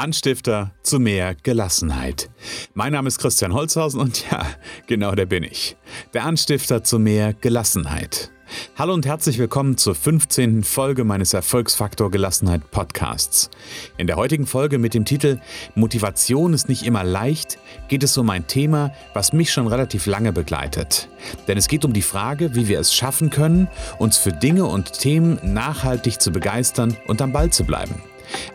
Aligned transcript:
Anstifter 0.00 0.72
zu 0.82 0.98
mehr 0.98 1.34
Gelassenheit. 1.34 2.30
Mein 2.72 2.94
Name 2.94 3.08
ist 3.08 3.18
Christian 3.18 3.52
Holzhausen 3.52 4.00
und 4.00 4.30
ja, 4.30 4.46
genau 4.86 5.14
der 5.14 5.26
bin 5.26 5.44
ich. 5.44 5.76
Der 6.14 6.24
Anstifter 6.24 6.82
zu 6.82 6.98
mehr 6.98 7.34
Gelassenheit. 7.34 8.32
Hallo 8.78 8.94
und 8.94 9.04
herzlich 9.04 9.38
willkommen 9.38 9.76
zur 9.76 9.94
15. 9.94 10.64
Folge 10.64 11.04
meines 11.04 11.34
Erfolgsfaktor 11.34 12.10
Gelassenheit 12.10 12.70
Podcasts. 12.70 13.50
In 13.98 14.06
der 14.06 14.16
heutigen 14.16 14.46
Folge 14.46 14.78
mit 14.78 14.94
dem 14.94 15.04
Titel 15.04 15.38
Motivation 15.74 16.54
ist 16.54 16.70
nicht 16.70 16.86
immer 16.86 17.04
leicht 17.04 17.58
geht 17.88 18.02
es 18.02 18.16
um 18.16 18.30
ein 18.30 18.46
Thema, 18.46 18.92
was 19.12 19.34
mich 19.34 19.52
schon 19.52 19.66
relativ 19.66 20.06
lange 20.06 20.32
begleitet. 20.32 21.10
Denn 21.46 21.58
es 21.58 21.68
geht 21.68 21.84
um 21.84 21.92
die 21.92 22.00
Frage, 22.00 22.54
wie 22.54 22.68
wir 22.68 22.80
es 22.80 22.94
schaffen 22.94 23.28
können, 23.28 23.68
uns 23.98 24.16
für 24.16 24.32
Dinge 24.32 24.64
und 24.64 24.94
Themen 24.94 25.38
nachhaltig 25.42 26.22
zu 26.22 26.32
begeistern 26.32 26.96
und 27.06 27.20
am 27.20 27.32
Ball 27.32 27.50
zu 27.50 27.64
bleiben. 27.64 27.96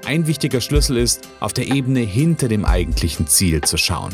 Ein 0.06 0.28
wichtiger 0.28 0.62
Schlüssel 0.62 0.98
ist, 0.98 1.28
auf 1.40 1.54
der 1.54 1.68
Ebene 1.68 2.02
hinter 2.02 2.48
dem 2.48 2.66
eigentlichen 2.66 3.28
Ziel 3.28 3.62
zu 3.62 3.78
schauen. 3.78 4.14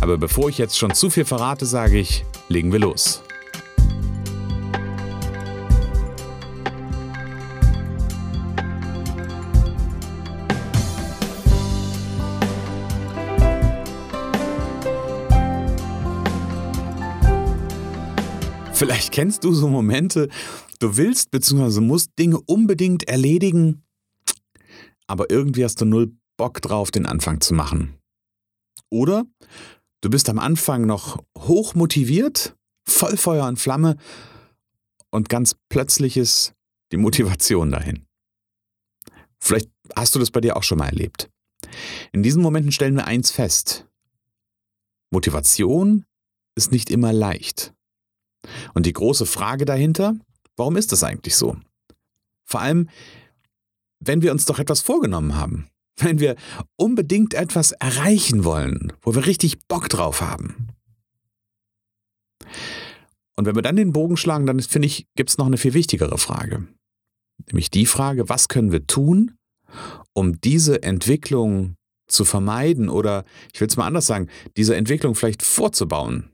Aber 0.00 0.18
bevor 0.18 0.48
ich 0.48 0.58
jetzt 0.58 0.78
schon 0.78 0.94
zu 0.94 1.10
viel 1.10 1.24
verrate, 1.24 1.66
sage 1.66 1.98
ich, 1.98 2.24
legen 2.48 2.72
wir 2.72 2.80
los. 2.80 3.22
Vielleicht 18.80 19.12
kennst 19.12 19.44
du 19.44 19.52
so 19.52 19.68
Momente, 19.68 20.30
du 20.78 20.96
willst 20.96 21.30
bzw. 21.30 21.80
musst 21.80 22.18
Dinge 22.18 22.40
unbedingt 22.40 23.06
erledigen, 23.08 23.82
aber 25.10 25.28
irgendwie 25.28 25.64
hast 25.64 25.80
du 25.80 25.84
null 25.84 26.16
Bock 26.38 26.62
drauf, 26.62 26.92
den 26.92 27.04
Anfang 27.04 27.40
zu 27.40 27.52
machen. 27.52 27.98
Oder 28.90 29.26
du 30.02 30.08
bist 30.08 30.28
am 30.28 30.38
Anfang 30.38 30.86
noch 30.86 31.22
hoch 31.36 31.74
motiviert, 31.74 32.56
voll 32.88 33.16
Feuer 33.16 33.48
und 33.48 33.58
Flamme 33.58 33.96
und 35.10 35.28
ganz 35.28 35.56
plötzlich 35.68 36.16
ist 36.16 36.54
die 36.92 36.96
Motivation 36.96 37.72
dahin. 37.72 38.06
Vielleicht 39.42 39.68
hast 39.96 40.14
du 40.14 40.20
das 40.20 40.30
bei 40.30 40.40
dir 40.40 40.56
auch 40.56 40.62
schon 40.62 40.78
mal 40.78 40.86
erlebt. 40.86 41.28
In 42.12 42.22
diesen 42.22 42.40
Momenten 42.40 42.70
stellen 42.70 42.94
wir 42.94 43.06
eins 43.06 43.32
fest. 43.32 43.88
Motivation 45.10 46.04
ist 46.56 46.70
nicht 46.70 46.88
immer 46.88 47.12
leicht. 47.12 47.74
Und 48.74 48.86
die 48.86 48.92
große 48.92 49.26
Frage 49.26 49.64
dahinter, 49.64 50.14
warum 50.56 50.76
ist 50.76 50.92
das 50.92 51.02
eigentlich 51.02 51.34
so? 51.34 51.56
Vor 52.46 52.60
allem, 52.60 52.88
wenn 54.00 54.22
wir 54.22 54.32
uns 54.32 54.44
doch 54.44 54.58
etwas 54.58 54.80
vorgenommen 54.80 55.36
haben, 55.36 55.68
wenn 55.98 56.18
wir 56.18 56.36
unbedingt 56.76 57.34
etwas 57.34 57.72
erreichen 57.72 58.44
wollen, 58.44 58.92
wo 59.02 59.14
wir 59.14 59.26
richtig 59.26 59.66
Bock 59.68 59.88
drauf 59.88 60.20
haben. 60.20 60.68
Und 63.36 63.46
wenn 63.46 63.54
wir 63.54 63.62
dann 63.62 63.76
den 63.76 63.92
Bogen 63.92 64.16
schlagen, 64.16 64.46
dann 64.46 64.60
finde 64.60 64.86
ich, 64.86 65.06
gibt 65.16 65.30
es 65.30 65.38
noch 65.38 65.46
eine 65.46 65.56
viel 65.56 65.74
wichtigere 65.74 66.18
Frage. 66.18 66.66
Nämlich 67.46 67.70
die 67.70 67.86
Frage, 67.86 68.28
was 68.28 68.48
können 68.48 68.72
wir 68.72 68.86
tun, 68.86 69.36
um 70.12 70.40
diese 70.40 70.82
Entwicklung 70.82 71.76
zu 72.06 72.24
vermeiden 72.24 72.88
oder, 72.88 73.24
ich 73.54 73.60
will 73.60 73.68
es 73.68 73.76
mal 73.76 73.86
anders 73.86 74.06
sagen, 74.06 74.28
diese 74.56 74.76
Entwicklung 74.76 75.14
vielleicht 75.14 75.42
vorzubauen, 75.42 76.30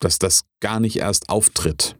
dass 0.00 0.18
das 0.18 0.44
gar 0.60 0.80
nicht 0.80 0.96
erst 0.96 1.28
auftritt. 1.28 1.99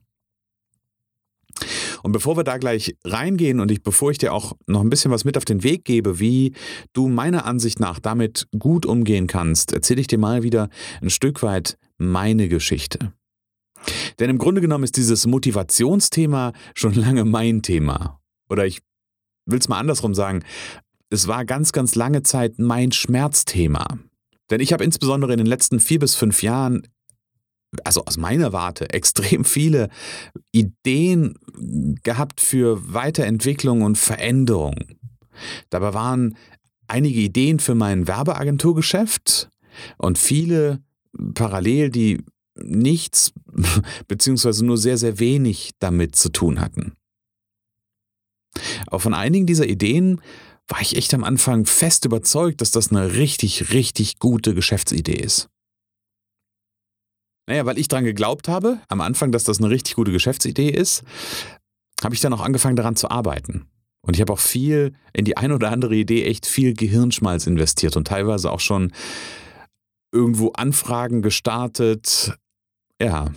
Und 2.03 2.13
bevor 2.13 2.37
wir 2.37 2.45
da 2.45 2.59
gleich 2.59 2.97
reingehen 3.05 3.61
und 3.61 3.71
ich, 3.71 3.83
bevor 3.83 4.11
ich 4.11 4.19
dir 4.19 4.33
auch 4.33 4.55
noch 4.67 4.81
ein 4.81 4.91
bisschen 4.91 5.11
was 5.11 5.25
mit 5.25 5.37
auf 5.37 5.45
den 5.45 5.63
Weg 5.63 5.85
gebe, 5.85 6.19
wie 6.19 6.55
du 6.93 7.09
meiner 7.09 7.45
Ansicht 7.45 7.81
nach 7.81 7.99
damit 7.99 8.49
gut 8.59 8.87
umgehen 8.87 9.27
kannst, 9.27 9.73
erzähle 9.73 10.01
ich 10.01 10.07
dir 10.07 10.19
mal 10.19 10.43
wieder 10.43 10.69
ein 11.01 11.11
Stück 11.11 11.43
weit 11.43 11.77
meine 11.99 12.49
Geschichte. 12.49 13.13
Denn 14.19 14.31
im 14.31 14.39
Grunde 14.39 14.61
genommen 14.61 14.85
ist 14.85 14.97
dieses 14.97 15.27
Motivationsthema 15.27 16.53
schon 16.75 16.95
lange 16.95 17.25
mein 17.25 17.63
Thema. 17.63 18.21
Oder 18.49 18.67
ich 18.67 18.81
will 19.47 19.59
es 19.59 19.69
mal 19.69 19.79
andersrum 19.79 20.15
sagen, 20.15 20.43
es 21.11 21.27
war 21.27 21.45
ganz, 21.45 21.73
ganz 21.73 21.95
lange 21.95 22.23
Zeit 22.23 22.59
mein 22.59 22.93
Schmerzthema. 22.93 23.99
Denn 24.51 24.61
ich 24.61 24.73
habe 24.73 24.85
insbesondere 24.85 25.33
in 25.33 25.39
den 25.39 25.47
letzten 25.47 25.81
vier 25.81 25.99
bis 25.99 26.15
fünf 26.15 26.43
Jahren 26.43 26.83
also 27.85 28.05
aus 28.05 28.17
meiner 28.17 28.53
Warte, 28.53 28.91
extrem 28.95 29.45
viele 29.45 29.89
Ideen 30.53 31.35
gehabt 32.03 32.41
für 32.41 32.93
Weiterentwicklung 32.93 33.83
und 33.83 33.99
Veränderung. 33.99 34.75
Dabei 35.71 35.95
waren 35.95 36.37
einige 36.87 37.21
Ideen 37.21 37.61
für 37.61 37.75
mein 37.75 38.07
Werbeagenturgeschäft 38.07 39.49
und 39.97 40.19
viele 40.19 40.83
parallel, 41.35 41.91
die 41.91 42.25
nichts 42.57 43.33
beziehungsweise 44.09 44.65
nur 44.65 44.77
sehr, 44.77 44.99
sehr 44.99 45.19
wenig 45.19 45.73
damit 45.79 46.17
zu 46.17 46.31
tun 46.31 46.61
hatten. 46.61 46.95
Aber 48.87 49.01
von 49.01 49.15
einigen 49.15 49.47
dieser 49.47 49.67
Ideen 49.67 50.21
war 50.69 50.81
ich 50.81 50.97
echt 50.97 51.15
am 51.15 51.25
Anfang 51.25 51.67
fest 51.67 52.05
überzeugt, 52.05 52.61
dass 52.61 52.71
das 52.71 52.91
eine 52.91 53.15
richtig, 53.15 53.73
richtig 53.73 54.19
gute 54.19 54.55
Geschäftsidee 54.55 55.15
ist. 55.15 55.49
Naja, 57.51 57.67
weil 57.67 57.79
ich 57.81 57.89
dran 57.89 58.05
geglaubt 58.05 58.47
habe, 58.47 58.79
am 58.87 59.01
Anfang, 59.01 59.33
dass 59.33 59.43
das 59.43 59.59
eine 59.59 59.71
richtig 59.71 59.97
gute 59.97 60.13
Geschäftsidee 60.13 60.69
ist, 60.69 61.03
habe 62.01 62.15
ich 62.15 62.21
dann 62.21 62.33
auch 62.33 62.43
angefangen 62.43 62.77
daran 62.77 62.95
zu 62.95 63.11
arbeiten. 63.11 63.67
Und 64.03 64.15
ich 64.15 64.21
habe 64.21 64.33
auch 64.33 64.39
viel 64.39 64.95
in 65.13 65.25
die 65.25 65.37
ein 65.37 65.51
oder 65.51 65.73
andere 65.73 65.97
Idee 65.97 66.27
echt 66.27 66.47
viel 66.47 66.75
Gehirnschmalz 66.75 67.49
investiert 67.49 67.97
und 67.97 68.07
teilweise 68.07 68.53
auch 68.53 68.61
schon 68.61 68.93
irgendwo 70.13 70.51
Anfragen 70.51 71.23
gestartet. 71.23 72.39
Ja. 73.03 73.33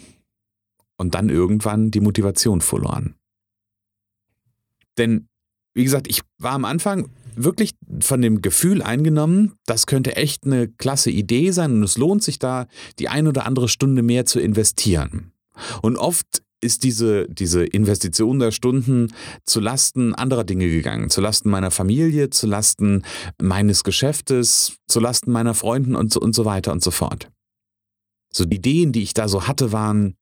Und 0.97 1.15
dann 1.15 1.29
irgendwann 1.29 1.89
die 1.89 1.99
Motivation 1.99 2.61
verloren. 2.61 3.15
Denn, 4.99 5.27
wie 5.73 5.85
gesagt, 5.85 6.07
ich 6.07 6.21
war 6.37 6.51
am 6.51 6.65
Anfang 6.65 7.09
wirklich 7.35 7.71
von 7.99 8.21
dem 8.21 8.41
Gefühl 8.41 8.81
eingenommen, 8.81 9.53
das 9.65 9.85
könnte 9.85 10.15
echt 10.15 10.45
eine 10.45 10.67
klasse 10.67 11.11
Idee 11.11 11.51
sein 11.51 11.73
und 11.73 11.83
es 11.83 11.97
lohnt 11.97 12.23
sich 12.23 12.39
da, 12.39 12.67
die 12.99 13.09
ein 13.09 13.27
oder 13.27 13.45
andere 13.45 13.69
Stunde 13.69 14.01
mehr 14.01 14.25
zu 14.25 14.39
investieren. 14.39 15.31
Und 15.81 15.97
oft 15.97 16.43
ist 16.61 16.83
diese, 16.83 17.27
diese 17.27 17.65
Investition 17.65 18.39
der 18.39 18.51
Stunden 18.51 19.13
zu 19.45 19.59
Lasten 19.59 20.15
anderer 20.15 20.43
Dinge 20.43 20.69
gegangen, 20.69 21.09
zu 21.09 21.21
Lasten 21.21 21.49
meiner 21.49 21.71
Familie, 21.71 22.29
zu 22.29 22.47
Lasten 22.47 23.03
meines 23.41 23.83
Geschäftes, 23.83 24.77
zu 24.87 24.99
Lasten 24.99 25.31
meiner 25.31 25.53
Freunden 25.53 25.95
und 25.95 26.11
so, 26.11 26.21
und 26.21 26.33
so 26.33 26.45
weiter 26.45 26.71
und 26.71 26.81
so 26.81 26.91
fort. 26.91 27.29
So 28.31 28.45
die 28.45 28.55
Ideen, 28.55 28.93
die 28.93 29.03
ich 29.03 29.13
da 29.13 29.27
so 29.27 29.47
hatte, 29.47 29.71
waren 29.71 30.15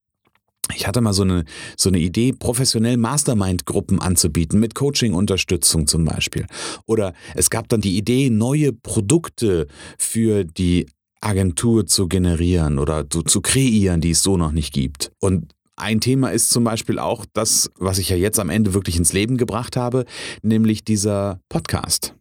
ich 0.75 0.87
hatte 0.87 1.01
mal 1.01 1.13
so 1.13 1.23
eine, 1.23 1.45
so 1.77 1.89
eine 1.89 1.99
Idee, 1.99 2.33
professionell 2.33 2.97
Mastermind-Gruppen 2.97 3.99
anzubieten, 3.99 4.59
mit 4.59 4.75
Coaching-Unterstützung 4.75 5.87
zum 5.87 6.05
Beispiel. 6.05 6.45
Oder 6.85 7.13
es 7.35 7.49
gab 7.49 7.69
dann 7.69 7.81
die 7.81 7.97
Idee, 7.97 8.29
neue 8.29 8.73
Produkte 8.73 9.67
für 9.97 10.43
die 10.43 10.87
Agentur 11.21 11.85
zu 11.85 12.07
generieren 12.07 12.79
oder 12.79 13.09
zu, 13.09 13.21
zu 13.21 13.41
kreieren, 13.41 14.01
die 14.01 14.11
es 14.11 14.23
so 14.23 14.37
noch 14.37 14.51
nicht 14.51 14.73
gibt. 14.73 15.11
Und 15.19 15.53
ein 15.75 15.99
Thema 15.99 16.29
ist 16.29 16.49
zum 16.49 16.63
Beispiel 16.63 16.99
auch 16.99 17.25
das, 17.33 17.69
was 17.77 17.97
ich 17.97 18.09
ja 18.09 18.15
jetzt 18.15 18.39
am 18.39 18.49
Ende 18.49 18.73
wirklich 18.73 18.97
ins 18.97 19.13
Leben 19.13 19.37
gebracht 19.37 19.75
habe, 19.75 20.05
nämlich 20.41 20.83
dieser 20.83 21.39
Podcast. 21.49 22.15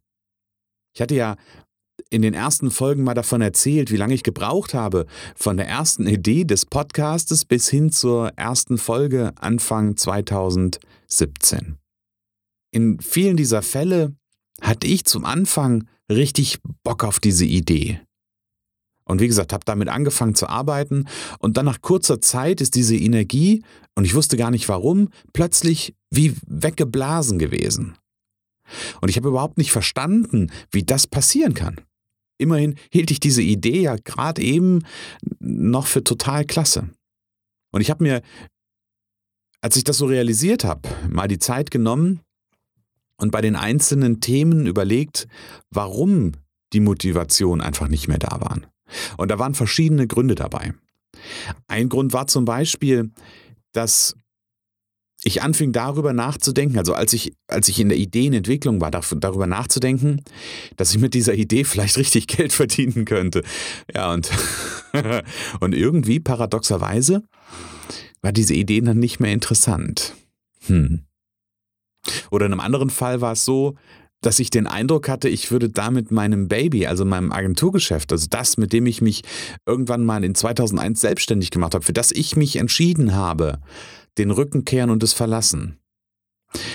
Ich 0.94 1.00
hatte 1.00 1.14
ja 1.14 1.36
in 2.10 2.22
den 2.22 2.34
ersten 2.34 2.70
Folgen 2.70 3.04
mal 3.04 3.14
davon 3.14 3.40
erzählt, 3.40 3.90
wie 3.92 3.96
lange 3.96 4.14
ich 4.14 4.24
gebraucht 4.24 4.74
habe, 4.74 5.06
von 5.36 5.56
der 5.56 5.68
ersten 5.68 6.06
Idee 6.06 6.44
des 6.44 6.66
Podcastes 6.66 7.44
bis 7.44 7.70
hin 7.70 7.92
zur 7.92 8.32
ersten 8.36 8.78
Folge 8.78 9.32
Anfang 9.36 9.96
2017. 9.96 11.76
In 12.72 12.98
vielen 13.00 13.36
dieser 13.36 13.62
Fälle 13.62 14.14
hatte 14.60 14.88
ich 14.88 15.04
zum 15.04 15.24
Anfang 15.24 15.86
richtig 16.10 16.58
Bock 16.82 17.04
auf 17.04 17.20
diese 17.20 17.44
Idee. 17.44 18.00
Und 19.04 19.20
wie 19.20 19.28
gesagt, 19.28 19.52
habe 19.52 19.64
damit 19.64 19.88
angefangen 19.88 20.34
zu 20.34 20.48
arbeiten 20.48 21.06
und 21.38 21.56
dann 21.56 21.64
nach 21.64 21.80
kurzer 21.80 22.20
Zeit 22.20 22.60
ist 22.60 22.74
diese 22.74 22.96
Energie, 22.96 23.64
und 23.96 24.04
ich 24.04 24.14
wusste 24.14 24.36
gar 24.36 24.50
nicht 24.50 24.68
warum, 24.68 25.08
plötzlich 25.32 25.94
wie 26.10 26.34
weggeblasen 26.46 27.38
gewesen. 27.38 27.96
Und 29.00 29.08
ich 29.08 29.16
habe 29.16 29.28
überhaupt 29.28 29.58
nicht 29.58 29.72
verstanden, 29.72 30.52
wie 30.70 30.84
das 30.84 31.08
passieren 31.08 31.54
kann 31.54 31.80
immerhin 32.40 32.76
hielt 32.90 33.10
ich 33.10 33.20
diese 33.20 33.42
Idee 33.42 33.82
ja 33.82 33.96
gerade 33.96 34.42
eben 34.42 34.84
noch 35.38 35.86
für 35.86 36.02
total 36.02 36.44
klasse. 36.44 36.90
Und 37.72 37.80
ich 37.80 37.90
habe 37.90 38.02
mir, 38.02 38.22
als 39.60 39.76
ich 39.76 39.84
das 39.84 39.98
so 39.98 40.06
realisiert 40.06 40.64
habe, 40.64 40.88
mal 41.08 41.28
die 41.28 41.38
Zeit 41.38 41.70
genommen 41.70 42.20
und 43.16 43.30
bei 43.30 43.40
den 43.40 43.56
einzelnen 43.56 44.20
Themen 44.20 44.66
überlegt, 44.66 45.28
warum 45.70 46.32
die 46.72 46.80
Motivation 46.80 47.60
einfach 47.60 47.88
nicht 47.88 48.08
mehr 48.08 48.18
da 48.18 48.40
waren. 48.40 48.66
Und 49.16 49.30
da 49.30 49.38
waren 49.38 49.54
verschiedene 49.54 50.06
Gründe 50.06 50.34
dabei. 50.34 50.74
Ein 51.68 51.88
Grund 51.88 52.12
war 52.12 52.26
zum 52.26 52.44
Beispiel, 52.44 53.10
dass 53.72 54.16
ich 55.22 55.42
anfing 55.42 55.72
darüber 55.72 56.12
nachzudenken, 56.12 56.78
also 56.78 56.94
als 56.94 57.12
ich, 57.12 57.34
als 57.46 57.68
ich 57.68 57.78
in 57.78 57.90
der 57.90 57.98
Ideenentwicklung 57.98 58.80
war, 58.80 58.90
darüber 58.90 59.46
nachzudenken, 59.46 60.22
dass 60.76 60.94
ich 60.94 61.00
mit 61.00 61.14
dieser 61.14 61.34
Idee 61.34 61.64
vielleicht 61.64 61.98
richtig 61.98 62.26
Geld 62.26 62.52
verdienen 62.52 63.04
könnte. 63.04 63.42
Ja, 63.94 64.12
und, 64.12 64.30
und 65.60 65.74
irgendwie 65.74 66.20
paradoxerweise 66.20 67.22
war 68.22 68.32
diese 68.32 68.54
Idee 68.54 68.80
dann 68.80 68.98
nicht 68.98 69.20
mehr 69.20 69.32
interessant. 69.32 70.14
Hm. 70.66 71.04
Oder 72.30 72.46
in 72.46 72.52
einem 72.52 72.60
anderen 72.60 72.90
Fall 72.90 73.20
war 73.20 73.32
es 73.32 73.44
so, 73.44 73.76
dass 74.22 74.38
ich 74.38 74.50
den 74.50 74.66
Eindruck 74.66 75.08
hatte, 75.08 75.28
ich 75.28 75.50
würde 75.50 75.70
damit 75.70 76.10
meinem 76.10 76.48
Baby, 76.48 76.86
also 76.86 77.04
meinem 77.04 77.32
Agenturgeschäft, 77.32 78.12
also 78.12 78.26
das, 78.28 78.58
mit 78.58 78.72
dem 78.72 78.86
ich 78.86 79.00
mich 79.00 79.22
irgendwann 79.66 80.04
mal 80.04 80.24
in 80.24 80.34
2001 80.34 81.00
selbstständig 81.00 81.50
gemacht 81.50 81.74
habe, 81.74 81.84
für 81.84 81.94
das 81.94 82.12
ich 82.12 82.36
mich 82.36 82.56
entschieden 82.56 83.14
habe, 83.14 83.60
den 84.18 84.30
Rücken 84.30 84.64
kehren 84.64 84.90
und 84.90 85.02
es 85.02 85.12
verlassen. 85.12 85.78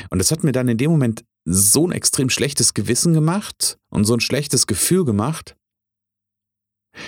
Und 0.09 0.19
das 0.19 0.31
hat 0.31 0.43
mir 0.43 0.51
dann 0.51 0.67
in 0.67 0.77
dem 0.77 0.91
Moment 0.91 1.25
so 1.43 1.87
ein 1.87 1.91
extrem 1.91 2.29
schlechtes 2.29 2.73
Gewissen 2.73 3.13
gemacht 3.13 3.77
und 3.89 4.05
so 4.05 4.13
ein 4.13 4.19
schlechtes 4.19 4.67
Gefühl 4.67 5.05
gemacht, 5.05 5.55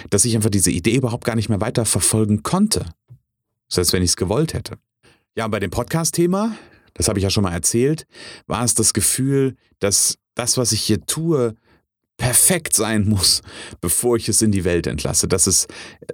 dass 0.10 0.26
ich 0.26 0.36
einfach 0.36 0.50
diese 0.50 0.72
Idee 0.72 0.96
überhaupt 0.96 1.26
gar 1.26 1.36
nicht 1.36 1.50
mehr 1.50 1.62
weiter 1.62 1.86
verfolgen 1.86 2.44
konnte. 2.44 2.86
Selbst 3.70 3.94
wenn 3.94 4.04
ich 4.04 4.12
es 4.12 4.18
gewollt 4.18 4.54
hätte. 4.54 4.78
Ja, 5.36 5.48
bei 5.48 5.60
dem 5.60 5.72
Podcast-Thema, 5.72 6.58
das 6.94 7.08
habe 7.08 7.20
ich 7.20 7.24
ja 7.24 7.30
schon 7.30 7.44
mal 7.44 7.54
erzählt, 7.54 8.06
war 8.48 8.64
es 8.64 8.74
das 8.74 8.94
Gefühl, 8.94 9.56
dass 9.80 10.18
das, 10.36 10.58
was 10.58 10.72
ich 10.72 10.82
hier 10.82 11.06
tue, 11.06 11.56
perfekt 12.18 12.76
sein 12.76 13.08
muss, 13.08 13.42
bevor 13.80 14.18
ich 14.18 14.28
es 14.28 14.42
in 14.42 14.52
die 14.52 14.66
Welt 14.66 14.88
entlasse, 14.88 15.28
dass 15.28 15.48
es, 15.48 15.68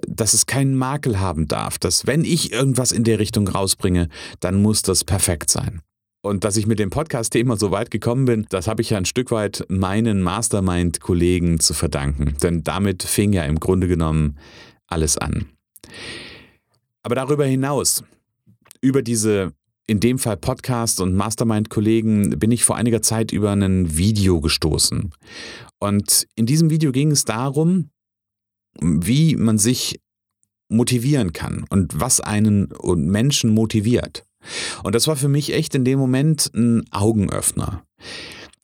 dass 0.06 0.34
es 0.34 0.46
keinen 0.46 0.76
Makel 0.76 1.18
haben 1.18 1.48
darf, 1.48 1.78
dass 1.78 2.06
wenn 2.06 2.24
ich 2.24 2.52
irgendwas 2.52 2.92
in 2.92 3.04
der 3.04 3.18
Richtung 3.18 3.48
rausbringe, 3.48 4.08
dann 4.40 4.62
muss 4.62 4.82
das 4.82 5.04
perfekt 5.04 5.50
sein. 5.50 5.80
Und 6.22 6.44
dass 6.44 6.56
ich 6.56 6.66
mit 6.66 6.78
dem 6.78 6.88
Podcast-Thema 6.88 7.58
so 7.58 7.70
weit 7.70 7.90
gekommen 7.90 8.24
bin, 8.24 8.46
das 8.48 8.66
habe 8.66 8.80
ich 8.80 8.90
ja 8.90 8.96
ein 8.96 9.04
Stück 9.04 9.30
weit 9.30 9.66
meinen 9.68 10.22
Mastermind-Kollegen 10.22 11.60
zu 11.60 11.74
verdanken. 11.74 12.36
Denn 12.42 12.64
damit 12.64 13.02
fing 13.02 13.34
ja 13.34 13.42
im 13.44 13.60
Grunde 13.60 13.88
genommen 13.88 14.38
alles 14.86 15.18
an. 15.18 15.50
Aber 17.02 17.14
darüber 17.14 17.44
hinaus, 17.44 18.04
über 18.80 19.02
diese 19.02 19.52
in 19.86 20.00
dem 20.00 20.18
Fall 20.18 20.36
Podcast 20.36 21.00
und 21.00 21.14
Mastermind-Kollegen 21.14 22.38
bin 22.38 22.50
ich 22.50 22.64
vor 22.64 22.76
einiger 22.76 23.02
Zeit 23.02 23.32
über 23.32 23.52
ein 23.52 23.96
Video 23.96 24.40
gestoßen. 24.40 25.12
Und 25.78 26.26
in 26.36 26.46
diesem 26.46 26.70
Video 26.70 26.90
ging 26.92 27.10
es 27.10 27.24
darum, 27.24 27.90
wie 28.80 29.36
man 29.36 29.58
sich 29.58 30.00
motivieren 30.68 31.32
kann 31.32 31.64
und 31.68 32.00
was 32.00 32.20
einen 32.20 32.72
Menschen 32.82 33.50
motiviert. 33.50 34.24
Und 34.82 34.94
das 34.94 35.06
war 35.06 35.16
für 35.16 35.28
mich 35.28 35.52
echt 35.52 35.74
in 35.74 35.84
dem 35.84 35.98
Moment 35.98 36.50
ein 36.54 36.84
Augenöffner. 36.90 37.84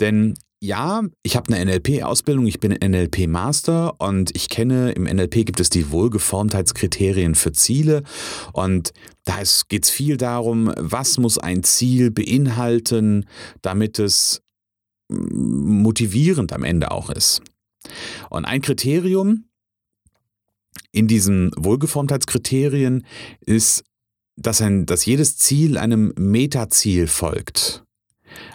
Denn 0.00 0.34
ja, 0.62 1.02
ich 1.22 1.36
habe 1.36 1.52
eine 1.52 1.64
NLP-Ausbildung, 1.64 2.46
ich 2.46 2.60
bin 2.60 2.72
NLP-Master 2.72 3.98
und 3.98 4.36
ich 4.36 4.50
kenne, 4.50 4.92
im 4.92 5.04
NLP 5.04 5.46
gibt 5.46 5.58
es 5.58 5.70
die 5.70 5.90
Wohlgeformtheitskriterien 5.90 7.34
für 7.34 7.52
Ziele 7.52 8.02
und 8.52 8.92
da 9.24 9.38
geht 9.68 9.84
es 9.84 9.90
viel 9.90 10.18
darum, 10.18 10.72
was 10.76 11.16
muss 11.16 11.38
ein 11.38 11.62
Ziel 11.62 12.10
beinhalten, 12.10 13.26
damit 13.62 13.98
es 13.98 14.42
motivierend 15.08 16.52
am 16.52 16.62
Ende 16.62 16.90
auch 16.90 17.08
ist. 17.08 17.40
Und 18.28 18.44
ein 18.44 18.60
Kriterium 18.60 19.46
in 20.92 21.08
diesen 21.08 21.52
Wohlgeformtheitskriterien 21.56 23.06
ist, 23.40 23.82
dass, 24.36 24.60
ein, 24.60 24.84
dass 24.84 25.06
jedes 25.06 25.38
Ziel 25.38 25.78
einem 25.78 26.12
Metaziel 26.16 27.06
folgt 27.06 27.82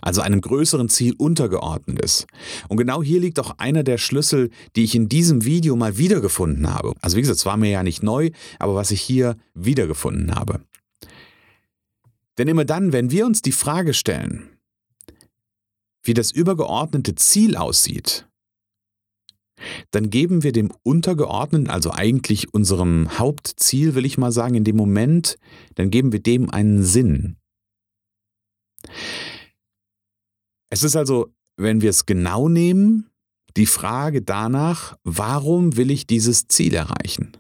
also 0.02 0.22
einem 0.22 0.42
größeren 0.42 0.90
Ziel 0.90 1.14
untergeordnet 1.18 2.00
ist. 2.00 2.28
Und 2.68 2.78
genau 2.78 3.04
hier 3.04 3.20
liegt 3.20 3.40
auch 3.40 3.58
einer 3.58 3.84
der 3.84 3.98
Schlüssel, 3.98 4.50
die 4.76 4.84
ich 4.84 4.96
in 4.96 5.10
diesem 5.10 5.46
Video 5.46 5.76
mal 5.76 5.98
wiedergefunden 5.98 6.74
habe. 6.74 6.94
Also 7.02 7.18
wie 7.18 7.22
gesagt, 7.22 7.40
es 7.40 7.46
war 7.46 7.58
mir 7.58 7.70
ja 7.70 7.84
nicht 7.84 8.04
neu, 8.04 8.32
aber 8.60 8.76
was 8.76 8.92
ich 8.92 9.02
hier 9.02 9.38
wiedergefunden 9.54 10.36
habe. 10.36 10.62
Denn 12.38 12.48
immer 12.48 12.66
dann, 12.66 12.92
wenn 12.92 13.12
wir 13.12 13.26
uns 13.26 13.42
die 13.42 13.52
Frage 13.52 13.94
stellen, 13.94 14.50
wie 16.04 16.14
das 16.14 16.32
übergeordnete 16.32 17.16
Ziel 17.16 17.56
aussieht, 17.56 18.28
dann 19.92 20.10
geben 20.10 20.44
wir 20.44 20.52
dem 20.52 20.72
untergeordneten, 20.84 21.70
also 21.70 21.92
eigentlich 21.92 22.54
unserem 22.54 23.18
Hauptziel, 23.18 23.96
will 23.96 24.06
ich 24.06 24.18
mal 24.18 24.32
sagen, 24.32 24.56
in 24.56 24.64
dem 24.64 24.76
Moment, 24.76 25.38
dann 25.76 25.90
geben 25.90 26.12
wir 26.12 26.22
dem 26.22 26.50
einen 26.50 26.84
Sinn. 26.84 27.38
Es 30.76 30.84
ist 30.84 30.98
also, 30.98 31.34
wenn 31.56 31.80
wir 31.80 31.90
es 31.90 32.06
genau 32.06 32.50
nehmen, 32.50 33.10
die 33.56 33.66
Frage 33.66 34.22
danach, 34.22 34.98
warum 35.06 35.78
will 35.78 35.90
ich 35.90 36.06
dieses 36.06 36.50
Ziel 36.50 36.74
erreichen? 36.74 37.38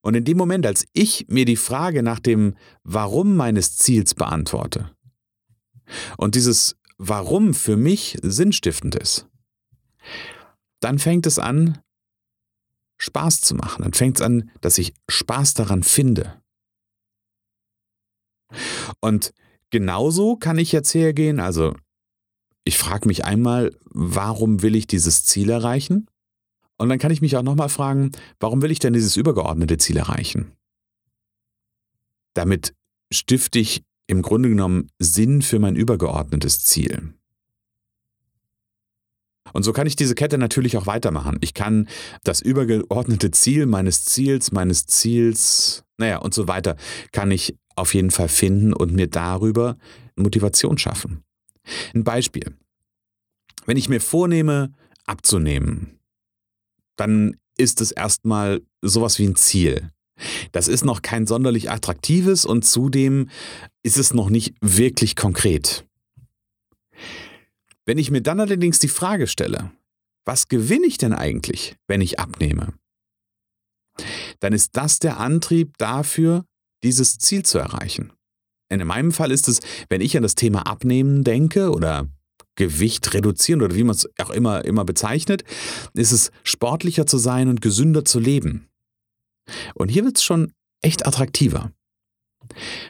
Und 0.00 0.16
in 0.16 0.24
dem 0.24 0.38
Moment, 0.38 0.66
als 0.66 0.84
ich 0.92 1.28
mir 1.28 1.44
die 1.44 1.54
Frage 1.54 2.02
nach 2.02 2.18
dem 2.18 2.56
Warum 2.82 3.36
meines 3.36 3.76
Ziels 3.76 4.16
beantworte 4.16 4.90
und 6.16 6.34
dieses 6.34 6.74
Warum 6.98 7.54
für 7.54 7.76
mich 7.76 8.18
sinnstiftend 8.22 8.96
ist, 8.96 9.28
dann 10.80 10.98
fängt 10.98 11.26
es 11.26 11.38
an, 11.38 11.78
Spaß 12.98 13.42
zu 13.42 13.54
machen. 13.54 13.82
Dann 13.82 13.92
fängt 13.92 14.18
es 14.18 14.26
an, 14.26 14.50
dass 14.60 14.78
ich 14.78 14.94
Spaß 15.08 15.54
daran 15.54 15.84
finde. 15.84 16.42
Und 18.98 19.32
genauso 19.70 20.34
kann 20.34 20.58
ich 20.58 20.72
jetzt 20.72 20.92
hergehen, 20.92 21.38
also 21.38 21.76
ich 22.64 22.78
frage 22.78 23.08
mich 23.08 23.24
einmal, 23.24 23.76
warum 23.90 24.62
will 24.62 24.76
ich 24.76 24.86
dieses 24.86 25.24
Ziel 25.24 25.50
erreichen? 25.50 26.06
Und 26.78 26.88
dann 26.88 26.98
kann 26.98 27.12
ich 27.12 27.22
mich 27.22 27.36
auch 27.36 27.42
nochmal 27.42 27.68
fragen, 27.68 28.12
warum 28.40 28.62
will 28.62 28.70
ich 28.70 28.78
denn 28.78 28.92
dieses 28.92 29.16
übergeordnete 29.16 29.78
Ziel 29.78 29.96
erreichen? 29.96 30.52
Damit 32.34 32.74
stifte 33.12 33.58
ich 33.58 33.84
im 34.06 34.22
Grunde 34.22 34.48
genommen 34.48 34.88
Sinn 34.98 35.42
für 35.42 35.58
mein 35.58 35.76
übergeordnetes 35.76 36.64
Ziel. 36.64 37.14
Und 39.52 39.64
so 39.64 39.72
kann 39.72 39.86
ich 39.86 39.96
diese 39.96 40.14
Kette 40.14 40.38
natürlich 40.38 40.76
auch 40.76 40.86
weitermachen. 40.86 41.38
Ich 41.40 41.52
kann 41.52 41.88
das 42.24 42.40
übergeordnete 42.40 43.30
Ziel 43.32 43.66
meines 43.66 44.04
Ziels, 44.04 44.50
meines 44.52 44.86
Ziels, 44.86 45.84
naja, 45.98 46.18
und 46.18 46.32
so 46.32 46.48
weiter, 46.48 46.76
kann 47.12 47.30
ich 47.30 47.56
auf 47.76 47.94
jeden 47.94 48.10
Fall 48.10 48.28
finden 48.28 48.72
und 48.72 48.92
mir 48.92 49.08
darüber 49.08 49.76
Motivation 50.16 50.78
schaffen. 50.78 51.22
Ein 51.94 52.04
Beispiel. 52.04 52.56
Wenn 53.66 53.76
ich 53.76 53.88
mir 53.88 54.00
vornehme, 54.00 54.72
abzunehmen, 55.06 55.98
dann 56.96 57.36
ist 57.56 57.80
es 57.80 57.92
erstmal 57.92 58.62
sowas 58.80 59.18
wie 59.18 59.26
ein 59.26 59.36
Ziel. 59.36 59.90
Das 60.52 60.68
ist 60.68 60.84
noch 60.84 61.02
kein 61.02 61.26
sonderlich 61.26 61.70
attraktives 61.70 62.44
und 62.44 62.64
zudem 62.64 63.28
ist 63.82 63.96
es 63.96 64.14
noch 64.14 64.30
nicht 64.30 64.54
wirklich 64.60 65.16
konkret. 65.16 65.86
Wenn 67.84 67.98
ich 67.98 68.10
mir 68.10 68.22
dann 68.22 68.40
allerdings 68.40 68.78
die 68.78 68.88
Frage 68.88 69.26
stelle, 69.26 69.72
was 70.24 70.48
gewinne 70.48 70.86
ich 70.86 70.98
denn 70.98 71.12
eigentlich, 71.12 71.76
wenn 71.88 72.00
ich 72.00 72.20
abnehme? 72.20 72.74
Dann 74.40 74.52
ist 74.52 74.76
das 74.76 74.98
der 74.98 75.18
Antrieb 75.18 75.76
dafür, 75.78 76.44
dieses 76.84 77.18
Ziel 77.18 77.44
zu 77.44 77.58
erreichen. 77.58 78.12
In 78.80 78.86
meinem 78.86 79.12
Fall 79.12 79.30
ist 79.30 79.48
es, 79.48 79.60
wenn 79.88 80.00
ich 80.00 80.16
an 80.16 80.22
das 80.22 80.34
Thema 80.34 80.66
Abnehmen 80.66 81.24
denke 81.24 81.70
oder 81.70 82.08
Gewicht 82.56 83.14
reduzieren 83.14 83.62
oder 83.62 83.74
wie 83.74 83.84
man 83.84 83.94
es 83.94 84.08
auch 84.18 84.30
immer, 84.30 84.64
immer 84.64 84.84
bezeichnet, 84.84 85.44
ist 85.94 86.12
es 86.12 86.30
sportlicher 86.42 87.06
zu 87.06 87.18
sein 87.18 87.48
und 87.48 87.60
gesünder 87.60 88.04
zu 88.04 88.18
leben. 88.18 88.68
Und 89.74 89.88
hier 89.88 90.04
wird 90.04 90.18
es 90.18 90.24
schon 90.24 90.52
echt 90.82 91.06
attraktiver. 91.06 91.72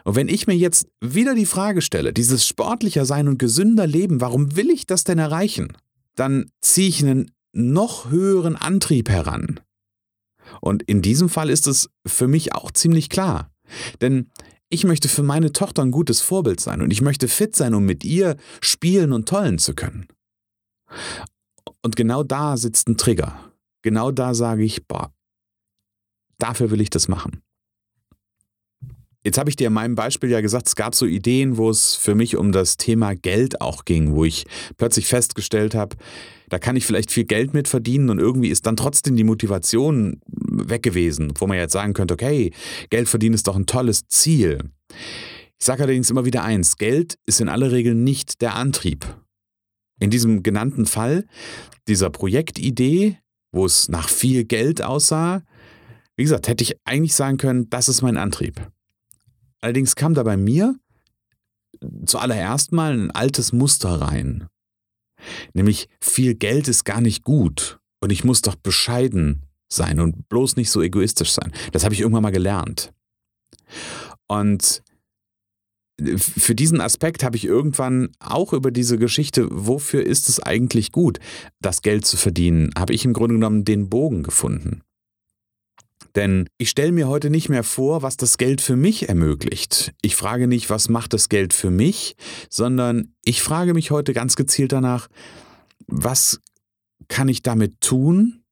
Und 0.05 0.17
wenn 0.17 0.29
ich 0.29 0.47
mir 0.47 0.57
jetzt 0.57 0.89
wieder 1.01 1.35
die 1.35 1.47
Frage 1.47 1.83
stelle, 1.83 2.13
dieses 2.13 2.47
sportlicher 2.47 3.05
sein 3.05 3.29
und 3.29 3.39
gesünder 3.39 3.87
leben, 3.87 4.21
warum 4.21 4.57
will 4.57 4.71
ich 4.71 4.87
das 4.87 5.05
denn 5.05 5.19
erreichen? 5.19 5.77
Dann 6.17 6.51
ziehe 6.61 6.89
ich 6.89 7.03
einen 7.03 7.31
noch 7.53 8.11
höheren 8.11 8.57
Antrieb 8.57 9.09
heran. 9.09 9.61
Und 10.61 10.83
in 10.83 11.03
diesem 11.03 11.29
Fall 11.29 11.51
ist 11.51 11.67
es 11.67 11.89
für 12.07 12.29
mich 12.29 12.55
auch 12.55 12.71
ziemlich 12.71 13.09
klar. 13.09 13.51
Denn 14.01 14.31
ich 14.73 14.85
möchte 14.85 15.09
für 15.09 15.23
meine 15.23 15.53
Tochter 15.53 15.83
ein 15.83 15.91
gutes 15.91 16.23
Vorbild 16.23 16.59
sein 16.59 16.81
und 16.81 16.91
ich 16.91 17.03
möchte 17.03 17.29
fit 17.29 17.55
sein, 17.55 17.75
um 17.75 17.85
mit 17.85 18.05
ihr 18.05 18.37
spielen 18.63 19.13
und 19.13 19.29
tollen 19.29 19.59
zu 19.59 19.75
können. 19.75 20.09
Und 21.83 21.95
genau 21.95 22.23
da 22.23 22.57
sitzt 22.57 22.89
ein 22.89 22.97
Trigger. 22.97 23.53
Genau 23.83 24.11
da 24.11 24.33
sage 24.33 24.65
ich, 24.65 24.87
boah, 24.87 25.13
dafür 26.39 26.71
will 26.71 26.81
ich 26.81 26.89
das 26.89 27.07
machen. 27.07 27.43
Jetzt 29.25 29.39
habe 29.39 29.49
ich 29.49 29.57
dir 29.57 29.69
in 29.69 29.73
meinem 29.73 29.95
Beispiel 29.95 30.31
ja 30.31 30.41
gesagt, 30.41 30.67
es 30.67 30.75
gab 30.75 30.95
so 30.97 31.07
Ideen, 31.07 31.57
wo 31.57 31.71
es 31.71 31.95
für 31.95 32.17
mich 32.17 32.37
um 32.37 32.51
das 32.51 32.77
Thema 32.77 33.15
Geld 33.15 33.61
auch 33.61 33.85
ging, 33.85 34.15
wo 34.15 34.25
ich 34.25 34.47
plötzlich 34.79 35.07
festgestellt 35.07 35.77
habe, 35.77 35.97
da 36.49 36.59
kann 36.59 36.75
ich 36.75 36.85
vielleicht 36.85 37.13
viel 37.13 37.25
Geld 37.25 37.55
mit 37.55 37.69
verdienen 37.69 38.11
und 38.11 38.19
irgendwie 38.19 38.49
ist 38.49 38.67
dann 38.67 38.77
trotzdem 38.77 39.17
die 39.17 39.25
Motivation 39.25 40.21
weg 40.27 40.83
gewesen, 40.83 41.33
wo 41.39 41.47
man 41.47 41.57
jetzt 41.57 41.73
sagen 41.73 41.95
könnte, 41.95 42.15
okay, 42.15 42.53
Geld 42.91 43.09
verdienen 43.09 43.35
ist 43.35 43.47
doch 43.47 43.57
ein 43.57 43.67
tolles 43.67 44.09
Ziel. 44.09 44.59
Ich 45.59 45.67
sage 45.67 45.85
allerdings 45.85 46.11
immer 46.11 46.25
wieder 46.25 46.43
eins, 46.43 46.77
Geld 46.77 47.17
ist 47.25 47.41
in 47.41 47.49
aller 47.49 47.71
Regel 47.71 47.95
nicht 47.95 48.43
der 48.43 48.57
Antrieb. 48.57 49.07
In 50.01 50.11
diesem 50.11 50.43
genannten 50.43 50.85
Fall, 50.85 51.27
dieser 51.87 52.11
Projektidee, 52.11 53.19
wo 53.53 53.65
es 53.65 53.89
nach 53.89 54.09
viel 54.09 54.45
Geld 54.45 54.83
aussah, 54.83 55.43
wie 56.17 56.25
gesagt, 56.25 56.49
hätte 56.49 56.65
ich 56.65 56.75
eigentlich 56.85 57.15
sagen 57.15 57.37
können, 57.37 57.71
das 57.71 57.89
ist 57.89 58.03
mein 58.03 58.17
Antrieb. 58.17 58.61
Allerdings 59.63 59.95
kam 59.95 60.15
da 60.15 60.23
bei 60.23 60.37
mir 60.37 60.79
zuallererst 62.05 62.73
mal 62.73 62.93
ein 62.93 63.11
altes 63.11 63.53
Muster 63.53 64.01
rein. 64.01 64.49
Nämlich 65.55 65.89
viel 66.01 66.35
Geld 66.35 66.69
ist 66.69 66.85
gar 66.85 67.01
nicht 67.01 67.25
gut 67.25 67.79
und 68.01 68.11
ich 68.11 68.25
muss 68.25 68.43
doch 68.43 68.57
bescheiden 68.57 69.47
sein 69.73 70.01
und 70.01 70.29
bloß 70.29 70.57
nicht 70.57 70.71
so 70.71 70.83
egoistisch 70.83 71.33
sein. 71.33 71.53
Das 71.71 71.85
habe 71.85 71.95
ich 71.95 72.01
irgendwann 72.01 72.25
mal 72.25 72.31
gelernt. 72.31 72.93
Und 74.27 74.83
für 76.17 76.55
diesen 76.55 76.81
Aspekt 76.81 77.23
habe 77.23 77.37
ich 77.37 77.45
irgendwann 77.45 78.11
auch 78.19 78.53
über 78.53 78.71
diese 78.71 78.99
Geschichte, 78.99 79.47
wofür 79.51 80.05
ist 80.05 80.29
es 80.29 80.41
eigentlich 80.41 80.91
gut, 80.91 81.21
das 81.61 81.83
Geld 81.83 82.05
zu 82.05 82.17
verdienen, 82.17 82.71
habe 82.77 82.93
ich 82.93 83.05
im 83.05 83.13
Grunde 83.13 83.35
genommen 83.35 83.65
den 83.65 83.89
Bogen 83.89 84.23
gefunden. 84.23 84.83
Denn 86.15 86.49
ich 86.59 86.71
stelle 86.71 86.93
mir 86.93 87.09
heute 87.09 87.31
nicht 87.31 87.49
mehr 87.49 87.65
vor, 87.65 88.03
was 88.03 88.17
das 88.17 88.37
Geld 88.37 88.61
für 88.61 88.77
mich 88.77 89.09
ermöglicht. 89.09 89.95
Ich 90.03 90.15
frage 90.15 90.47
nicht, 90.47 90.69
was 90.69 90.89
macht 90.89 91.15
das 91.15 91.29
Geld 91.29 91.55
für 91.55 91.71
mich, 91.71 92.17
sondern 92.51 93.15
ich 93.25 93.43
frage 93.43 93.73
mich 93.73 93.91
heute 93.91 94.13
ganz 94.13 94.37
gezielt 94.37 94.73
danach, 94.73 95.09
was 95.87 96.41
kann 97.09 97.29
ich 97.29 97.43
damit 97.43 97.81
tun 97.81 98.43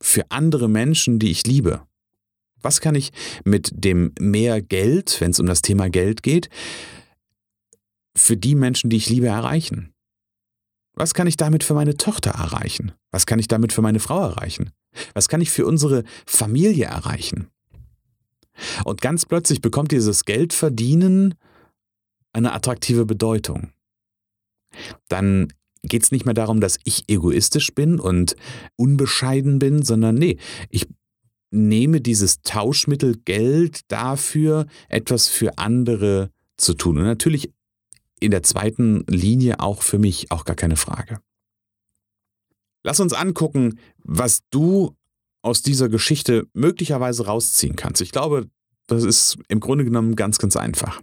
für 0.00 0.30
andere 0.30 0.68
Menschen, 0.68 1.18
die 1.18 1.30
ich 1.30 1.46
liebe? 1.46 1.82
Was 2.60 2.80
kann 2.80 2.94
ich 2.94 3.12
mit 3.44 3.70
dem 3.72 4.12
mehr 4.20 4.62
Geld, 4.62 5.20
wenn 5.20 5.32
es 5.32 5.40
um 5.40 5.46
das 5.46 5.62
Thema 5.62 5.88
Geld 5.90 6.22
geht, 6.22 6.48
für 8.16 8.36
die 8.36 8.54
Menschen, 8.54 8.90
die 8.90 8.96
ich 8.96 9.08
liebe, 9.08 9.26
erreichen? 9.26 9.92
Was 10.94 11.14
kann 11.14 11.26
ich 11.26 11.36
damit 11.36 11.64
für 11.64 11.74
meine 11.74 11.96
Tochter 11.96 12.32
erreichen? 12.32 12.92
Was 13.10 13.26
kann 13.26 13.38
ich 13.38 13.48
damit 13.48 13.72
für 13.72 13.82
meine 13.82 14.00
Frau 14.00 14.20
erreichen? 14.20 14.70
Was 15.14 15.28
kann 15.28 15.40
ich 15.40 15.50
für 15.50 15.66
unsere 15.66 16.04
Familie 16.26 16.86
erreichen? 16.86 17.48
Und 18.84 19.00
ganz 19.00 19.26
plötzlich 19.26 19.60
bekommt 19.60 19.92
dieses 19.92 20.24
Geldverdienen 20.24 21.34
eine 22.32 22.52
attraktive 22.52 23.06
Bedeutung. 23.06 23.72
Dann 25.08 25.52
geht 25.82 26.04
es 26.04 26.12
nicht 26.12 26.24
mehr 26.24 26.34
darum, 26.34 26.60
dass 26.60 26.78
ich 26.84 27.04
egoistisch 27.08 27.74
bin 27.74 27.98
und 27.98 28.36
unbescheiden 28.76 29.58
bin, 29.58 29.82
sondern 29.82 30.14
nee, 30.14 30.38
ich 30.70 30.86
nehme 31.50 32.00
dieses 32.00 32.42
Tauschmittel 32.42 33.18
Geld 33.24 33.80
dafür, 33.88 34.66
etwas 34.88 35.28
für 35.28 35.58
andere 35.58 36.30
zu 36.56 36.74
tun. 36.74 36.98
Und 36.98 37.04
natürlich 37.04 37.52
in 38.20 38.30
der 38.30 38.42
zweiten 38.42 39.04
Linie 39.08 39.60
auch 39.60 39.82
für 39.82 39.98
mich, 39.98 40.30
auch 40.30 40.44
gar 40.44 40.56
keine 40.56 40.76
Frage. 40.76 41.20
Lass 42.84 43.00
uns 43.00 43.12
angucken, 43.12 43.78
was 44.02 44.40
du 44.50 44.96
aus 45.42 45.62
dieser 45.62 45.88
Geschichte 45.88 46.46
möglicherweise 46.52 47.26
rausziehen 47.26 47.76
kannst. 47.76 48.00
Ich 48.00 48.12
glaube, 48.12 48.48
das 48.86 49.04
ist 49.04 49.38
im 49.48 49.60
Grunde 49.60 49.84
genommen 49.84 50.16
ganz, 50.16 50.38
ganz 50.38 50.56
einfach. 50.56 51.00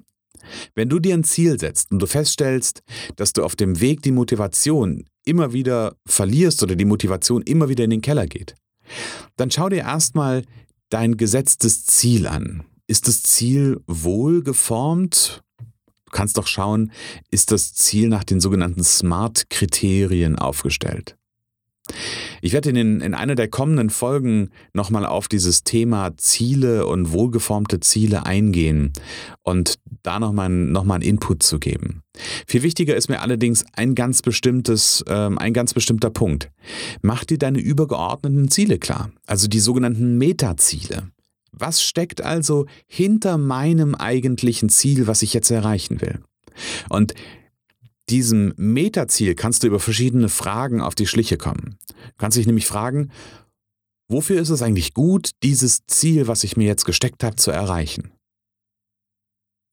Wenn 0.76 0.90
du 0.90 1.00
dir 1.00 1.14
ein 1.14 1.24
Ziel 1.24 1.60
setzt 1.60 1.92
und 1.92 2.00
du 2.00 2.08
feststellst, 2.08 2.82
dass 3.16 3.34
du 3.34 3.44
auf 3.44 3.56
dem 3.56 3.82
Weg 3.82 4.02
die 4.02 4.12
Motivation 4.12 5.06
immer 5.26 5.54
wieder 5.54 5.96
verlierst 6.06 6.64
oder 6.64 6.76
die 6.76 6.86
Motivation 6.86 7.42
immer 7.44 7.70
wieder 7.70 7.84
in 7.84 7.90
den 7.90 8.02
Keller 8.02 8.28
geht, 8.28 8.56
dann 9.36 9.52
schau 9.52 9.70
dir 9.70 9.80
erstmal 9.80 10.44
dein 10.90 11.18
gesetztes 11.18 11.86
Ziel 11.86 12.28
an. 12.28 12.64
Ist 12.88 13.08
das 13.08 13.22
Ziel 13.22 13.82
wohl 13.86 14.42
geformt? 14.42 15.44
Du 16.06 16.12
kannst 16.12 16.38
doch 16.38 16.48
schauen, 16.48 16.92
ist 17.30 17.52
das 17.52 17.76
Ziel 17.76 18.10
nach 18.10 18.24
den 18.24 18.40
sogenannten 18.40 18.84
SMART-Kriterien 18.84 20.40
aufgestellt. 20.40 21.19
Ich 22.42 22.54
werde 22.54 22.70
in, 22.70 22.76
den, 22.76 23.02
in 23.02 23.14
einer 23.14 23.36
der 23.36 23.48
kommenden 23.48 23.90
Folgen 23.90 24.50
nochmal 24.74 25.06
auf 25.06 25.28
dieses 25.28 25.64
Thema 25.64 26.12
Ziele 26.18 26.86
und 26.86 27.12
wohlgeformte 27.12 27.80
Ziele 27.80 28.26
eingehen 28.26 28.94
und 29.44 29.80
da 30.04 30.20
nochmal 30.20 30.50
noch 30.50 30.88
einen 30.88 31.02
Input 31.02 31.44
zu 31.44 31.60
geben. 31.60 32.04
Viel 32.48 32.64
wichtiger 32.64 32.96
ist 32.96 33.10
mir 33.10 33.22
allerdings 33.22 33.66
ein 33.74 33.96
ganz 33.96 34.22
bestimmtes, 34.22 35.04
ähm, 35.08 35.38
ein 35.38 35.54
ganz 35.54 35.74
bestimmter 35.74 36.10
Punkt. 36.10 36.52
Mach 37.02 37.24
dir 37.24 37.38
deine 37.38 37.60
übergeordneten 37.60 38.50
Ziele 38.50 38.78
klar, 38.80 39.12
also 39.26 39.48
die 39.48 39.60
sogenannten 39.60 40.18
Metaziele. 40.18 41.10
Was 41.52 41.82
steckt 41.82 42.22
also 42.22 42.68
hinter 42.88 43.38
meinem 43.38 43.96
eigentlichen 43.96 44.70
Ziel, 44.70 45.08
was 45.08 45.22
ich 45.22 45.34
jetzt 45.34 45.50
erreichen 45.52 46.02
will? 46.02 46.20
Und 46.90 47.14
diesem 48.10 48.54
Metaziel 48.58 49.36
kannst 49.36 49.64
du 49.64 49.68
über 49.68 49.80
verschiedene 49.80 50.30
Fragen 50.30 50.82
auf 50.82 50.96
die 50.96 51.08
Schliche 51.08 51.38
kommen. 51.38 51.78
Du 51.90 52.18
kannst 52.18 52.38
dich 52.38 52.48
nämlich 52.48 52.68
fragen, 52.68 53.12
wofür 54.10 54.42
ist 54.42 54.50
es 54.50 54.62
eigentlich 54.62 54.94
gut, 54.94 55.32
dieses 55.44 55.86
Ziel, 55.88 56.28
was 56.28 56.44
ich 56.44 56.58
mir 56.58 56.66
jetzt 56.66 56.86
gesteckt 56.86 57.24
habe, 57.24 57.36
zu 57.36 57.52
erreichen? 57.52 58.12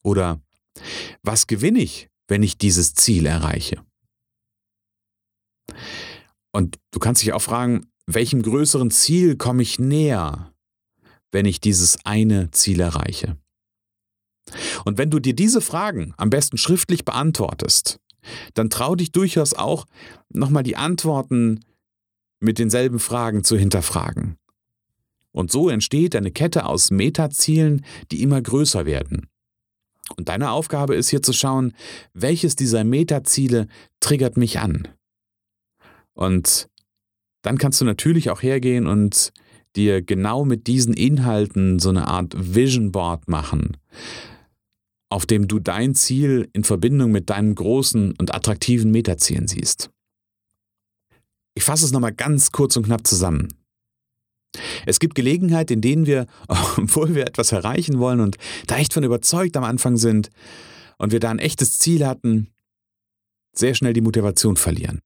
Oder 0.04 0.40
was 1.22 1.46
gewinne 1.46 1.80
ich, 1.80 2.08
wenn 2.28 2.42
ich 2.42 2.58
dieses 2.58 2.94
Ziel 2.94 3.26
erreiche? 3.26 3.82
Und 6.52 6.78
du 6.92 7.00
kannst 7.00 7.22
dich 7.22 7.32
auch 7.32 7.42
fragen, 7.42 7.90
welchem 8.06 8.42
größeren 8.42 8.90
Ziel 8.90 9.36
komme 9.36 9.62
ich 9.62 9.78
näher, 9.78 10.54
wenn 11.32 11.44
ich 11.44 11.60
dieses 11.60 11.98
eine 12.04 12.50
Ziel 12.52 12.80
erreiche? 12.80 13.36
Und 14.84 14.96
wenn 14.96 15.10
du 15.10 15.18
dir 15.18 15.34
diese 15.34 15.60
Fragen 15.60 16.14
am 16.16 16.30
besten 16.30 16.56
schriftlich 16.56 17.04
beantwortest, 17.04 17.98
dann 18.54 18.70
trau 18.70 18.94
dich 18.94 19.12
durchaus 19.12 19.54
auch, 19.54 19.86
nochmal 20.28 20.62
die 20.62 20.76
Antworten 20.76 21.60
mit 22.40 22.58
denselben 22.58 22.98
Fragen 22.98 23.44
zu 23.44 23.56
hinterfragen. 23.56 24.36
Und 25.32 25.52
so 25.52 25.68
entsteht 25.68 26.16
eine 26.16 26.30
Kette 26.30 26.64
aus 26.64 26.90
Metazielen, 26.90 27.84
die 28.10 28.22
immer 28.22 28.40
größer 28.40 28.86
werden. 28.86 29.28
Und 30.16 30.28
deine 30.28 30.50
Aufgabe 30.50 30.94
ist 30.94 31.08
hier 31.08 31.22
zu 31.22 31.32
schauen, 31.32 31.74
welches 32.14 32.56
dieser 32.56 32.84
Metaziele 32.84 33.66
triggert 34.00 34.36
mich 34.36 34.60
an. 34.60 34.88
Und 36.14 36.68
dann 37.42 37.58
kannst 37.58 37.80
du 37.80 37.84
natürlich 37.84 38.30
auch 38.30 38.42
hergehen 38.42 38.86
und 38.86 39.32
dir 39.74 40.00
genau 40.00 40.44
mit 40.44 40.66
diesen 40.68 40.94
Inhalten 40.94 41.78
so 41.78 41.90
eine 41.90 42.08
Art 42.08 42.34
Vision 42.36 42.92
Board 42.92 43.28
machen 43.28 43.76
auf 45.08 45.26
dem 45.26 45.48
du 45.48 45.58
dein 45.58 45.94
Ziel 45.94 46.48
in 46.52 46.64
Verbindung 46.64 47.12
mit 47.12 47.30
deinen 47.30 47.54
großen 47.54 48.14
und 48.18 48.34
attraktiven 48.34 48.90
Metazielen 48.90 49.48
siehst. 49.48 49.90
Ich 51.54 51.64
fasse 51.64 51.84
es 51.84 51.92
nochmal 51.92 52.12
ganz 52.12 52.52
kurz 52.52 52.76
und 52.76 52.86
knapp 52.86 53.06
zusammen. 53.06 53.48
Es 54.84 54.98
gibt 54.98 55.14
Gelegenheiten, 55.14 55.74
in 55.74 55.80
denen 55.80 56.06
wir, 56.06 56.26
obwohl 56.48 57.14
wir 57.14 57.26
etwas 57.26 57.52
erreichen 57.52 57.98
wollen 57.98 58.20
und 58.20 58.36
da 58.66 58.76
echt 58.78 58.92
von 58.92 59.04
überzeugt 59.04 59.56
am 59.56 59.64
Anfang 59.64 59.96
sind 59.96 60.30
und 60.98 61.12
wir 61.12 61.20
da 61.20 61.30
ein 61.30 61.38
echtes 61.38 61.78
Ziel 61.78 62.06
hatten, 62.06 62.48
sehr 63.52 63.74
schnell 63.74 63.92
die 63.92 64.00
Motivation 64.00 64.56
verlieren. 64.56 65.00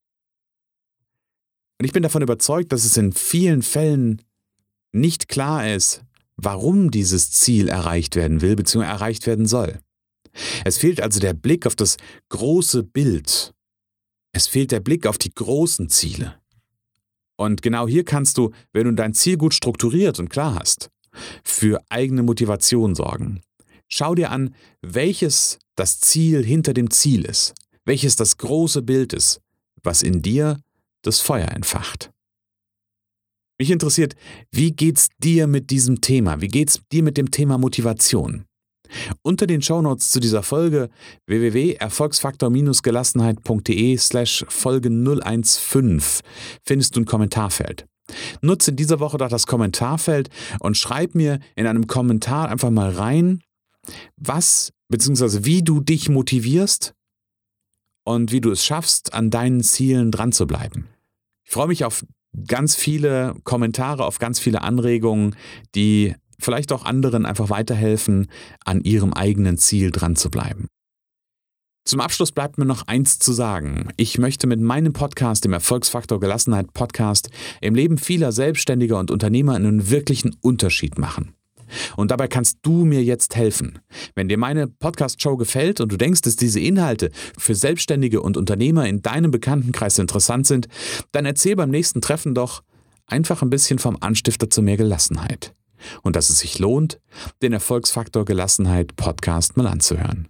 Und 1.78 1.86
ich 1.86 1.92
bin 1.92 2.02
davon 2.02 2.22
überzeugt, 2.22 2.72
dass 2.72 2.84
es 2.84 2.96
in 2.96 3.12
vielen 3.12 3.62
Fällen 3.62 4.22
nicht 4.92 5.28
klar 5.28 5.72
ist, 5.72 6.04
warum 6.36 6.90
dieses 6.90 7.30
Ziel 7.30 7.68
erreicht 7.68 8.16
werden 8.16 8.40
will 8.40 8.56
bzw. 8.56 8.84
erreicht 8.84 9.26
werden 9.26 9.46
soll. 9.46 9.78
Es 10.64 10.78
fehlt 10.78 11.00
also 11.00 11.20
der 11.20 11.34
Blick 11.34 11.66
auf 11.66 11.76
das 11.76 11.96
große 12.28 12.82
Bild. 12.82 13.52
Es 14.32 14.46
fehlt 14.46 14.70
der 14.70 14.80
Blick 14.80 15.06
auf 15.06 15.18
die 15.18 15.34
großen 15.34 15.88
Ziele. 15.88 16.40
Und 17.36 17.62
genau 17.62 17.88
hier 17.88 18.04
kannst 18.04 18.36
du, 18.38 18.50
wenn 18.72 18.84
du 18.84 18.92
dein 18.92 19.14
Ziel 19.14 19.36
gut 19.36 19.54
strukturiert 19.54 20.18
und 20.18 20.28
klar 20.28 20.56
hast, 20.60 20.90
für 21.42 21.82
eigene 21.88 22.22
Motivation 22.22 22.94
sorgen. 22.94 23.40
Schau 23.88 24.14
dir 24.14 24.30
an, 24.30 24.54
welches 24.82 25.58
das 25.74 26.00
Ziel 26.00 26.44
hinter 26.44 26.74
dem 26.74 26.90
Ziel 26.90 27.24
ist, 27.24 27.54
welches 27.84 28.14
das 28.14 28.36
große 28.36 28.82
Bild 28.82 29.12
ist, 29.12 29.40
was 29.82 30.02
in 30.02 30.22
dir 30.22 30.60
das 31.02 31.20
Feuer 31.20 31.48
entfacht. 31.48 32.12
Mich 33.58 33.70
interessiert, 33.70 34.14
wie 34.52 34.72
geht's 34.72 35.08
dir 35.18 35.46
mit 35.46 35.70
diesem 35.70 36.00
Thema? 36.00 36.40
Wie 36.40 36.48
geht's 36.48 36.80
dir 36.92 37.02
mit 37.02 37.16
dem 37.16 37.30
Thema 37.30 37.58
Motivation? 37.58 38.44
Unter 39.22 39.46
den 39.46 39.62
Shownotes 39.62 40.10
zu 40.10 40.20
dieser 40.20 40.42
Folge 40.42 40.90
www.erfolgsfaktor-gelassenheit.de 41.26 43.96
slash 43.96 44.44
Folge 44.48 44.90
015 44.90 46.02
findest 46.64 46.96
du 46.96 47.00
ein 47.00 47.06
Kommentarfeld. 47.06 47.86
Nutze 48.42 48.72
in 48.72 48.76
dieser 48.76 49.00
Woche 49.00 49.18
doch 49.18 49.28
das 49.28 49.46
Kommentarfeld 49.46 50.30
und 50.58 50.76
schreib 50.76 51.14
mir 51.14 51.38
in 51.54 51.66
einem 51.66 51.86
Kommentar 51.86 52.48
einfach 52.48 52.70
mal 52.70 52.90
rein, 52.90 53.40
was 54.16 54.72
bzw. 54.88 55.44
wie 55.44 55.62
du 55.62 55.80
dich 55.80 56.08
motivierst 56.08 56.94
und 58.04 58.32
wie 58.32 58.40
du 58.40 58.50
es 58.50 58.64
schaffst, 58.64 59.14
an 59.14 59.30
deinen 59.30 59.62
Zielen 59.62 60.10
dran 60.10 60.32
zu 60.32 60.46
bleiben. 60.46 60.88
Ich 61.44 61.52
freue 61.52 61.68
mich 61.68 61.84
auf 61.84 62.04
ganz 62.46 62.74
viele 62.74 63.34
Kommentare, 63.44 64.04
auf 64.04 64.18
ganz 64.18 64.38
viele 64.38 64.62
Anregungen, 64.62 65.36
die 65.74 66.14
vielleicht 66.40 66.72
auch 66.72 66.84
anderen 66.84 67.26
einfach 67.26 67.50
weiterhelfen, 67.50 68.28
an 68.64 68.80
ihrem 68.80 69.12
eigenen 69.12 69.58
Ziel 69.58 69.90
dran 69.90 70.16
zu 70.16 70.30
bleiben. 70.30 70.68
Zum 71.84 72.00
Abschluss 72.00 72.30
bleibt 72.30 72.58
mir 72.58 72.66
noch 72.66 72.86
eins 72.86 73.18
zu 73.18 73.32
sagen. 73.32 73.88
Ich 73.96 74.18
möchte 74.18 74.46
mit 74.46 74.60
meinem 74.60 74.92
Podcast, 74.92 75.44
dem 75.44 75.52
Erfolgsfaktor 75.52 76.20
Gelassenheit 76.20 76.72
Podcast, 76.72 77.30
im 77.60 77.74
Leben 77.74 77.98
vieler 77.98 78.32
Selbstständiger 78.32 78.98
und 78.98 79.10
Unternehmer 79.10 79.54
einen 79.54 79.90
wirklichen 79.90 80.36
Unterschied 80.40 80.98
machen. 80.98 81.34
Und 81.96 82.10
dabei 82.10 82.28
kannst 82.28 82.58
du 82.62 82.84
mir 82.84 83.02
jetzt 83.02 83.36
helfen. 83.36 83.78
Wenn 84.14 84.28
dir 84.28 84.38
meine 84.38 84.66
Podcast-Show 84.66 85.36
gefällt 85.36 85.80
und 85.80 85.90
du 85.90 85.96
denkst, 85.96 86.22
dass 86.22 86.36
diese 86.36 86.60
Inhalte 86.60 87.10
für 87.38 87.54
Selbstständige 87.54 88.20
und 88.20 88.36
Unternehmer 88.36 88.86
in 88.86 89.02
deinem 89.02 89.30
Bekanntenkreis 89.30 89.98
interessant 89.98 90.46
sind, 90.46 90.68
dann 91.12 91.26
erzähl 91.26 91.56
beim 91.56 91.70
nächsten 91.70 92.00
Treffen 92.00 92.34
doch 92.34 92.62
einfach 93.06 93.42
ein 93.42 93.50
bisschen 93.50 93.78
vom 93.78 93.96
Anstifter 94.00 94.50
zu 94.50 94.62
mehr 94.62 94.76
Gelassenheit. 94.76 95.54
Und 96.02 96.16
dass 96.16 96.30
es 96.30 96.38
sich 96.38 96.58
lohnt, 96.58 97.00
den 97.42 97.52
Erfolgsfaktor 97.52 98.24
Gelassenheit 98.24 98.96
Podcast 98.96 99.56
mal 99.56 99.66
anzuhören. 99.66 100.26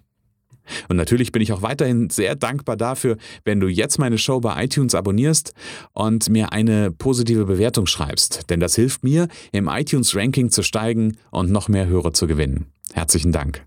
Und 0.88 0.96
natürlich 0.96 1.32
bin 1.32 1.42
ich 1.42 1.52
auch 1.52 1.62
weiterhin 1.62 2.10
sehr 2.10 2.36
dankbar 2.36 2.76
dafür, 2.76 3.16
wenn 3.44 3.60
du 3.60 3.68
jetzt 3.68 3.98
meine 3.98 4.18
Show 4.18 4.40
bei 4.40 4.64
iTunes 4.64 4.94
abonnierst 4.94 5.52
und 5.92 6.28
mir 6.28 6.52
eine 6.52 6.90
positive 6.90 7.44
Bewertung 7.44 7.86
schreibst, 7.86 8.50
denn 8.50 8.60
das 8.60 8.76
hilft 8.76 9.04
mir, 9.04 9.28
im 9.52 9.68
iTunes-Ranking 9.68 10.50
zu 10.50 10.62
steigen 10.62 11.16
und 11.30 11.50
noch 11.50 11.68
mehr 11.68 11.86
Hörer 11.86 12.12
zu 12.12 12.26
gewinnen. 12.26 12.66
Herzlichen 12.92 13.32
Dank. 13.32 13.66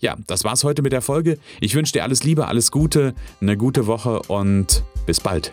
Ja, 0.00 0.16
das 0.26 0.42
war's 0.44 0.64
heute 0.64 0.82
mit 0.82 0.92
der 0.92 1.02
Folge. 1.02 1.38
Ich 1.60 1.74
wünsche 1.74 1.92
dir 1.92 2.02
alles 2.02 2.24
Liebe, 2.24 2.48
alles 2.48 2.72
Gute, 2.72 3.14
eine 3.40 3.56
gute 3.56 3.86
Woche 3.86 4.20
und 4.22 4.82
bis 5.06 5.20
bald. 5.20 5.52